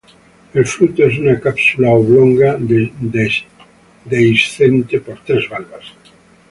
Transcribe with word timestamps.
El 0.55 0.65
fruto 0.65 1.03
es 1.05 1.19
una 1.19 1.39
cápsula 1.39 1.91
oblonga, 1.91 2.57
dehiscente 4.05 4.99
por 4.99 5.19
tres 5.23 5.47
valvas. 5.47 5.83